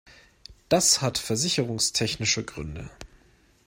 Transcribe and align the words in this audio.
Das 0.67 1.03
hat 1.03 1.19
versicherungstechnische 1.19 2.43
Gründe. 2.43 2.89